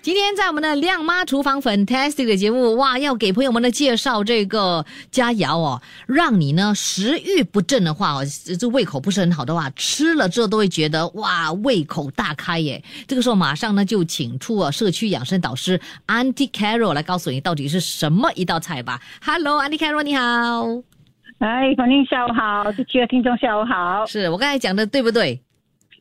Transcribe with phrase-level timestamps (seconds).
[0.00, 8.24] 今天在我们的亮妈厨房 Fantastic 的节目，哇，要给朋友们的介绍这个佳肴哦，让你呢食欲不振的话哦，
[8.58, 12.82] 这胃口不是很好的话，吃了之后都会觉得哇，胃口大开耶。
[13.08, 19.02] 这个时候马上呢就请出啊社区养生导师 Auntie Carol 来告诉你到底是什么一道菜吧。
[19.20, 20.64] Hello，Auntie Carol，你好。
[21.38, 24.06] 哎，欢迎下午好，这区的听众下午好。
[24.06, 25.42] 是我刚才讲的对不对？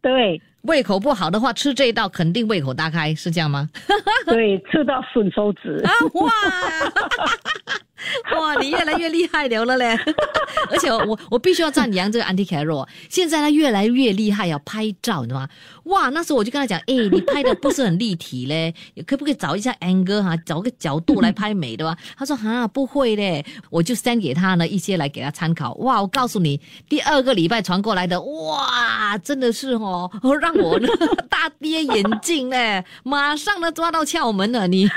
[0.00, 0.40] 对。
[0.62, 3.68] 胃口不好的话，吃这一道肯定胃口大开，是这样吗？
[4.26, 5.90] 对，吃到吮手指啊。
[6.14, 6.30] 哇！
[8.38, 9.98] 哇，你越来越厉害了嘞！
[10.70, 15.48] 而且我我必须要赞扬这个 Andy Carroll，现在他越来越厉害，要拍照，你知道吗？
[15.84, 18.74] 哇，那时候我就跟他讲，哎，你拍的不是很立体嘞，
[19.06, 21.96] 可不可以找一下 angle 哈，找个角度来拍美的吧？
[22.16, 25.74] 他说哈，不会嘞，我就 send 给他呢一些来给他参考。
[25.74, 30.88] 哇，我告诉你，第二个礼拜传过来的，哇，真的是哦，让我呢
[31.28, 34.88] 大跌眼镜嘞，马上呢抓到窍门了你。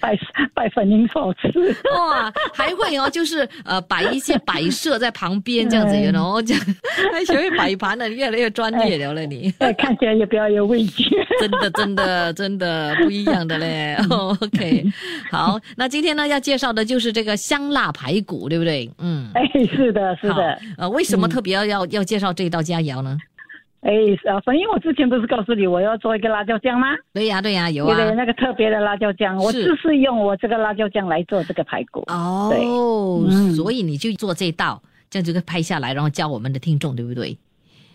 [0.00, 0.18] 摆
[0.54, 1.48] 摆粉银手吃
[1.94, 6.62] 哇，还会哦，就是呃摆一些摆设在旁边这样子，然后这样
[7.12, 9.52] 还学会摆盘了，越来越专业了了你。
[9.78, 11.04] 看起来也比较有味觉，
[11.40, 13.96] 真的真的真的不一样的嘞。
[14.10, 14.84] OK，
[15.30, 18.90] 好，那今天呢要介绍的就是这个香辣排骨，对不对？
[18.98, 19.42] 嗯，哎，
[19.74, 20.58] 是的，是的。
[20.76, 23.16] 呃，为什么特别要要要介绍这道佳肴呢？
[23.82, 23.92] 哎，
[24.30, 26.86] 啊，反正我之前不是告诉你我要做一个辣椒酱吗？
[27.12, 27.96] 对呀，对呀，有啊。
[27.96, 32.04] 对那个特别的辣椒酱，我就是用我这个辣椒酱来做这个排骨。
[32.06, 34.80] 哦，所以你就做这道，
[35.10, 37.36] 这样就拍下来，然后教我们的听众，对不对？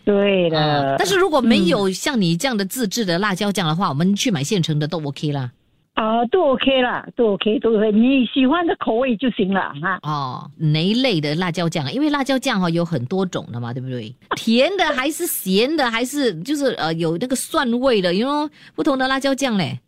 [0.04, 0.96] 对的。
[0.98, 5.52] 但是如果没有像你这样的自制的辣椒酱的话，我们去买现成的都 OK 啦。
[5.98, 9.98] 啊，都 OK 啦，都 OK，都 OK，你喜欢的口味就行了啊。
[10.02, 11.92] 哦，哪一类的辣椒酱？
[11.92, 14.14] 因为辣椒酱哈有很多种的嘛，对不对？
[14.36, 19.80] 甜的还是咸的，还是就是呃有那个蒜味的，有不同的辣椒酱嘞。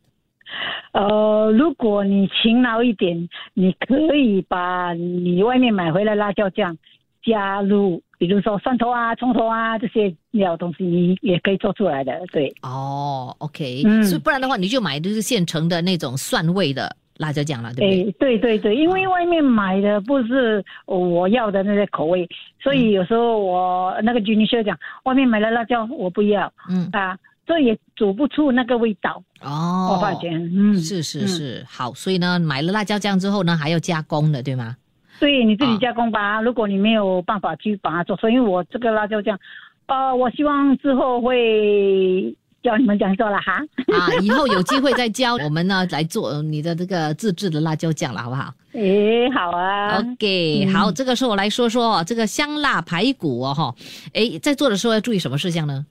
[0.93, 6.77] 呃，如果你勤劳一点，你可以把你外面买回来辣椒酱
[7.25, 8.03] 加入。
[8.21, 12.55] 比如说蒜头啊、葱头啊这些料东西，你也可以做出来的，对。
[12.61, 18.13] 哦，OK，嗯，所以不然的话，你就买就是现成的那种蒜味的辣椒酱了，对不对？
[18.19, 22.29] 对对对，因为外面买的不是我要的那些口味，
[22.63, 29.23] 所以有时候我那个居民说讲，外面买了辣椒我不要，嗯啊，这也煮不出那个味道。
[29.41, 34.77] 哦，我发觉，嗯，是是是，好，所以呢，买了辣椒酱之后呢，还要加工的，对吗？
[35.21, 36.41] 对，你自己加工吧。
[36.41, 39.39] 如果你没有办法去把它做，所以我这个辣椒酱，
[39.87, 43.61] 呃，我希望之后会教你们怎么做了哈。
[43.93, 48.53] 啊，以后有机会再教我们呢来做你的这个自制的辣椒酱了，好不好？
[48.73, 49.99] 诶，好啊。
[49.99, 53.75] OK，好，这个时候我来说说这个香辣排骨哦，哈。
[54.15, 55.85] 诶，在做的时候要注意什么事项呢？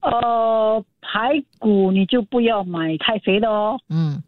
[0.00, 3.78] 呃，排骨你就不要买太肥的哦。
[3.88, 4.22] 嗯。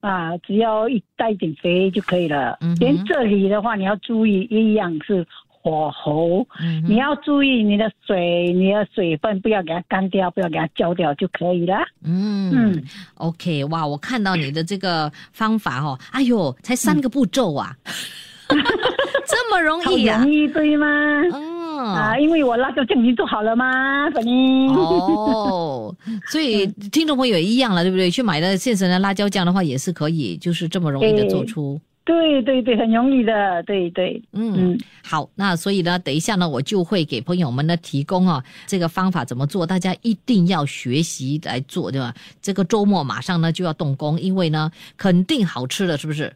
[0.00, 2.58] 啊，只要一带一点肥就可以了。
[2.60, 6.46] 嗯，连这里的话，你要注意一样是火候。
[6.60, 11.76] 嗯，你要注意你的水，你的水分不要给它干掉，不要给它焦掉就可以了。
[12.02, 12.82] 嗯嗯
[13.16, 17.76] ，OK，哇，我看到你的这个方法哦，哎呦，才三个步骤啊，
[19.28, 20.22] 这么容易啊？
[20.22, 20.86] 容易对吗？
[21.34, 21.49] 嗯。
[21.84, 24.10] 啊，因为我辣椒酱已经做好了吗？
[24.10, 24.32] 反正
[24.74, 25.94] 哦，
[26.28, 28.10] 所以 听众朋友也一样了，对不对？
[28.10, 31.80] 去买的现成的辣椒酱的话，也是可以，就是这么容易的做出。
[32.02, 34.20] 对对对，很容易的，对对。
[34.32, 42.12] 嗯，好，那所以呢，等一下呢，我就会给朋友们呢提供啊这个方法怎么做，大家一定要学习来做，对吧？
[42.42, 46.32] 这个周末马上呢就要动工，因为呢肯定好吃的，是不是？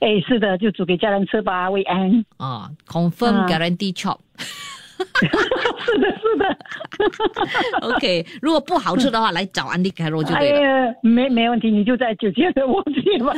[0.00, 2.24] 哎，是的，就煮给家人吃吧，慰安。
[2.36, 4.18] 啊，confirm guarantee chop。
[4.96, 6.56] 是的，是的。
[7.94, 10.58] OK，如果不好吃的话，来找安迪开罗就对了。
[10.58, 13.32] 哎呀，没没问题，你就在酒店的屋里吧。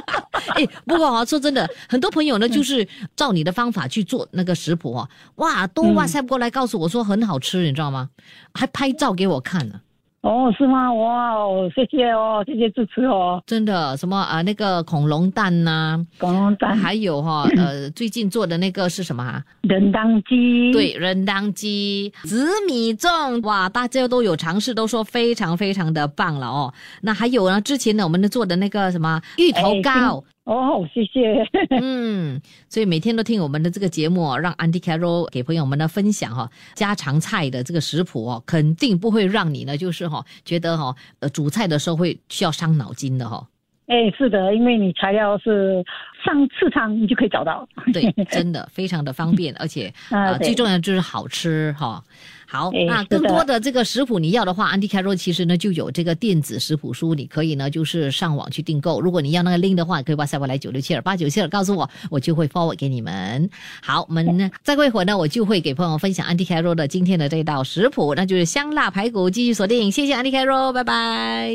[0.56, 2.86] 哎，不过啊，说真的，很多朋友呢，就是
[3.16, 8.10] 照你的方法去做那个食谱哦，哇，都哇塞过来告诉我说很好吃，你知道吗？
[8.54, 9.80] 还拍照给我看呢。
[10.24, 10.90] 哦，是吗？
[10.94, 13.42] 哇哦，谢谢哦，谢谢支持哦。
[13.46, 14.40] 真的，什么啊？
[14.40, 19.44] 那个恐龙蛋呐，恐龙蛋，还有哈，呃，最近做的那个是什么啊？
[19.60, 20.72] 人当鸡。
[20.72, 26.72] 对，人当鸡，紫米粽，哇，大家都有尝试，都说非常非常的棒了哦。
[27.02, 30.24] 那还有呢，之前呢，我们做的那个什么芋头糕。
[30.44, 31.42] 哦，谢谢。
[31.80, 43.48] 嗯，所以每天都听我们的这个节目，让 Andy Carroll 给朋友们呢分享哈，家常菜的这个食谱哦，肯定不会让你呢，就是哈，觉得哈，呃，煮菜的时候会需要伤脑筋的哈。
[43.86, 45.84] 哎，是的，因为你材料是
[46.24, 47.68] 上市场，你就可以找到。
[47.92, 52.02] 对，真的非常的方便，而且 啊，最重要就是好吃哈。
[52.46, 59.00] 好，那更多的这个食谱你要的话，安迪凯若其实呢就有这个电子食谱书，你可以呢就是上网去订购。
[59.00, 63.50] 如果你要那个 link 的话，可以把塞过来九六七二八九七二告诉我，我就会 forward 给你们。
[63.82, 69.28] 好，我们呢再过一会儿呢，我就会给朋友分享安迪凯若的今天的这道食谱，那就是香辣排骨。
[69.28, 71.50] 继续锁定，谢谢安迪凯若，拜拜。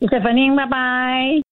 [0.00, 1.51] 谢谢粉玲，拜拜。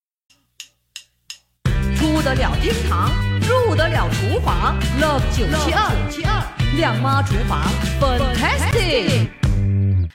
[2.21, 3.11] 出得了厅堂，
[3.49, 5.73] 入得了厨房，Love 九七
[6.23, 6.77] 二。
[6.77, 7.63] 亮妈厨房
[7.99, 9.27] ，Fantastic！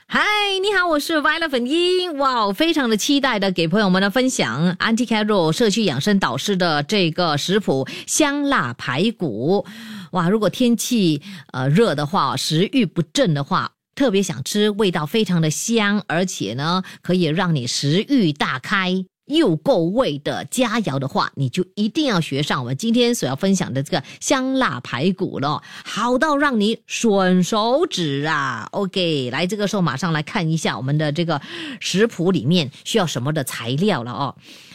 [0.06, 0.22] 嗨，
[0.62, 9.66] 你好，我是 Violet 粉英，哇，非常的期待的给朋友们的分享，Anti Carol 社区养生导师的这个食谱香辣排骨，
[10.12, 11.20] 哇，如果天气
[11.52, 19.04] 呃热的话，食欲不振的话，特别想吃，味道非常的香，而且呢可以让你食欲大开。
[19.26, 31.40] 又够味的佳肴的话，你就一定要学上我们今天所要分享的这个香辣排骨了，好到让你吮手指啊！OK，来这个时候马上来看一下我们的这个
[31.80, 34.34] 食谱里面需要什么的材料了哦。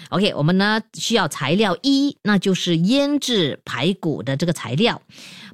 [0.09, 5.01] OK，我们呢需要材料一，那就是腌制排骨的这个材料，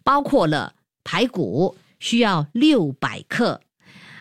[0.04, 0.74] 包括了
[1.04, 3.62] 排骨需要六百克。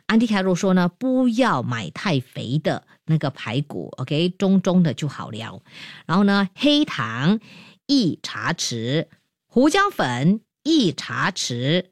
[0.06, 2.84] 安迪卡洛说呢，不要买太肥的。
[3.08, 5.62] 那个排骨，OK，中中的就好了。
[6.06, 7.38] 然后呢，黑糖
[7.86, 9.06] 一茶匙，
[9.46, 11.86] 胡椒粉一茶匙，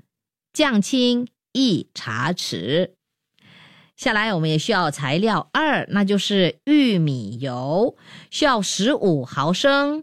[0.53, 2.91] 酱青一茶匙。
[3.97, 7.97] 下来我们也需要材料二，那就是玉米油，
[8.29, 10.03] 需要十五毫升。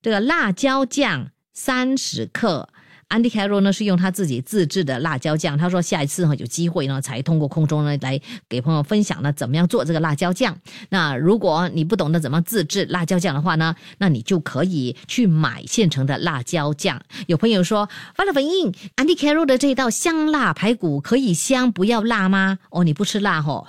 [0.00, 2.70] 这个辣椒酱三十克。
[3.08, 10.56] 安迪凯罗呢是用他自己自制的辣椒酱，他说下一次哈有机会呢才通过空中呢来给朋友分享呢怎么样做这个辣椒酱。
[10.88, 17.00] 那如果你不懂得怎么自制辣椒酱的话呢，那你就可以去买现成的辣椒酱。
[17.26, 22.58] 有朋友说发了反应，安迪凯罗的这道香辣排骨可以香不要辣吗？
[22.70, 23.66] 哦，你不吃辣吼，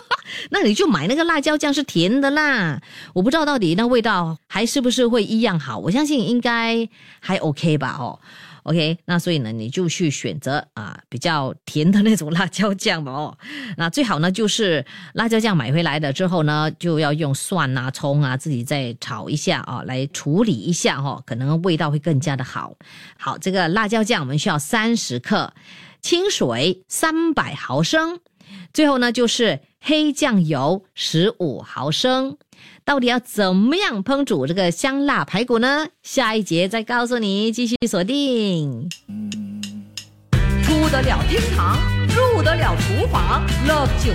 [0.50, 2.80] 那你就买那个辣椒酱是甜的啦。
[3.12, 6.88] 我不知道到底那味道还是不是会一样好，我相信应该
[7.20, 8.18] 还 OK 吧哦。
[8.64, 13.36] OK，那所以呢，你就去选择啊比较甜的那种辣椒酱吧哦。
[13.76, 14.84] 那最好呢，就是
[15.14, 22.76] 辣椒酱买回来的之后呢，就要用蒜啊、葱啊自己再炒一下啊，来处理一下哈，可能味道会更加的好。
[23.18, 25.52] 好，这个辣椒酱我们需要三十克，
[26.00, 28.20] 清水三百毫升，
[28.72, 32.36] 最后呢就是黑酱油十五毫升。
[32.90, 35.86] 到底要怎么样烹煮这个香辣排骨呢？
[36.02, 38.88] 下一节再告诉你，继续锁定。
[40.64, 41.78] 出得了厅堂，
[42.08, 44.12] 入得了厨房，Love 九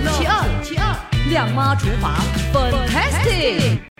[0.62, 0.94] 七二，
[1.30, 2.20] 亮妈厨房
[2.52, 3.95] ，Fantastic。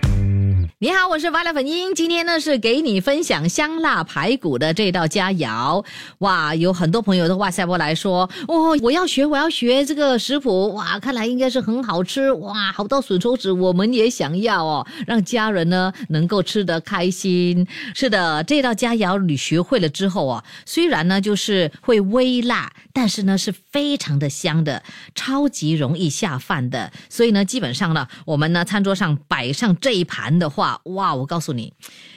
[0.78, 1.94] 你好，我是瓦拉粉英。
[1.94, 5.82] 今天呢是给你分享香辣排骨的这道佳肴。
[6.18, 10.74] 哇，有很多朋友都哇塞过来说，哦，我要学，我要学这个食谱。
[10.74, 12.30] 哇，看来应该是很好吃。
[12.32, 17.66] 哇，好多吮手指，我们也想要哦，让家人呢能够吃得开心。
[17.94, 24.82] 是的，这道佳肴你学会了之后啊，虽然呢就是会微辣，但是呢是非常的香的，
[25.14, 26.92] 超级容易下饭的。
[27.08, 30.65] 所以呢，基本上呢，我们呢餐桌上摆上这一盘的话。
[30.84, 31.14] 哇！
[31.14, 31.72] 我告诉你，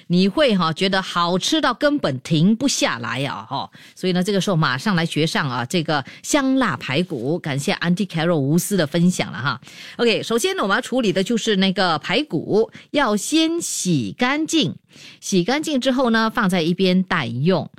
[0.08, 3.46] 你会哈觉得好吃到根本停不下来呀！
[3.50, 7.40] 哈，所以呢，这个时候马上来学上啊这个香辣排骨。
[7.40, 9.62] 感谢 Auntie Carol 无私的分享了哈。
[9.98, 14.76] OK，首先呢，我们要处理的就是那个排骨，要先洗干净，
[15.20, 17.70] 洗干净之后呢，放在一边待用，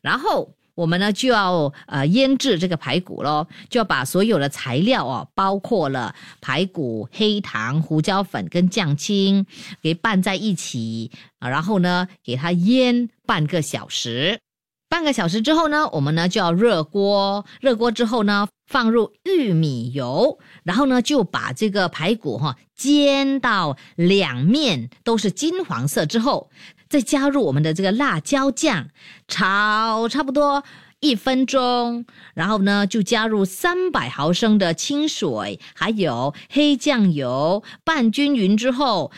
[0.00, 0.54] 然后。
[0.82, 9.46] 我们呢就要呃腌制这个排骨喽，就要把所有的材料哦，包括了排骨、黑糖、胡椒粉跟酱青，
[9.80, 14.40] 给拌在一起，然后呢给它腌半个小时。
[14.88, 26.50] 半个小时之后呢，我们呢就要热锅，热锅之后呢放入玉米油，然后呢就把这个排骨哈煎到两面都是金黄色之后。
[26.92, 28.88] 再加入我们的这个辣椒酱，
[29.26, 30.62] 炒差不多
[31.00, 39.10] 一分钟，然后呢，就加入三百毫升的清水，还有黑酱油，拌均匀之后，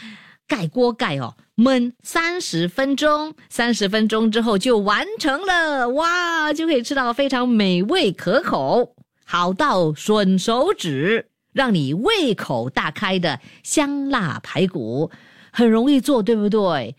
[0.47, 3.35] 盖锅盖哦，焖三十分钟。
[3.49, 15.11] 三十分钟之后就完成了，哇，就可以吃到非常美味可口、好到吮手指、让你胃口大开的香辣排骨，
[15.51, 16.95] 很容易做，对不对？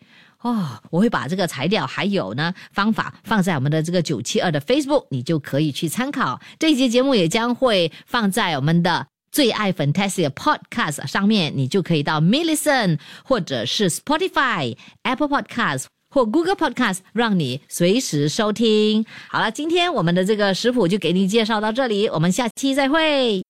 [0.46, 6.40] 哦，我会把这个材料还有呢方法放在我们的这个九七二的 Facebook，你就可以去参考。
[6.60, 9.08] 这一节节目也将会放在我们的。
[9.32, 19.06] 最爱 Fantastic Podcast 上面，你就可以到 Millison 或者是 Spotify、Apple Podcast 或 Google Podcast，让你随时收听。
[19.28, 23.44] 好了，今天我们的这个食谱就给你介绍到这里，我们下期再会。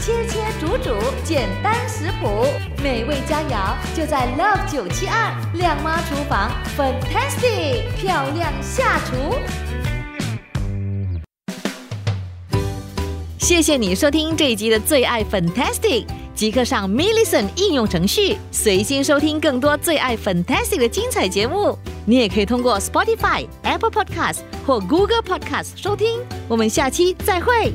[0.00, 2.44] 切切煮煮，简单食谱，
[2.82, 9.38] 美味佳肴就在 Love 九七二亮妈厨房，Fantastic 漂亮下厨。
[13.38, 21.74] 谢谢你收听这一集的最爱 Fantastic，即刻上 m i l l i c e n t 应用程序，随心收听更多最爱 Fantastic 的精彩节目。
[22.04, 26.20] 你也可以通过 Spotify、Apple Podcast 或 Google Podcast 收听。
[26.48, 27.72] 我们下期再会。